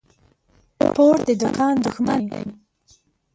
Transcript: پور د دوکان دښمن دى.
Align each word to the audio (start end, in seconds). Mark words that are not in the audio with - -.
پور 0.93 1.15
د 1.27 1.29
دوکان 1.41 1.73
دښمن 1.85 2.21
دى. 2.31 2.43